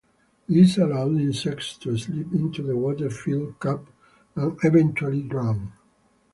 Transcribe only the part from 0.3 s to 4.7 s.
This allows insects to slip into the water-filled cup and